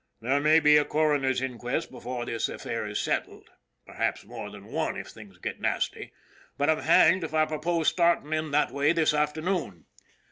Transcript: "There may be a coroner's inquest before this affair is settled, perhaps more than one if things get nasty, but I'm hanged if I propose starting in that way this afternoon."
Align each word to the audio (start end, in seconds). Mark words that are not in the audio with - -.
"There 0.21 0.39
may 0.39 0.59
be 0.59 0.77
a 0.77 0.83
coroner's 0.83 1.43
inquest 1.43 1.91
before 1.91 2.25
this 2.25 2.49
affair 2.49 2.87
is 2.87 2.99
settled, 2.99 3.51
perhaps 3.85 4.25
more 4.25 4.49
than 4.49 4.65
one 4.71 4.97
if 4.97 5.09
things 5.09 5.37
get 5.37 5.61
nasty, 5.61 6.11
but 6.57 6.71
I'm 6.71 6.79
hanged 6.79 7.23
if 7.23 7.35
I 7.35 7.45
propose 7.45 7.89
starting 7.89 8.33
in 8.33 8.49
that 8.49 8.71
way 8.71 8.93
this 8.93 9.13
afternoon." 9.13 9.85